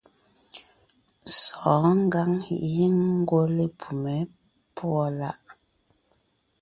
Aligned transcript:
Sɔ̌ɔn 1.39 1.97
ngǎŋ 2.07 2.29
giŋ 2.71 2.95
ngwɔ́ 3.19 3.43
lepumé 3.55 4.15
púɔ 4.75 5.03
láʼ. 5.19 5.41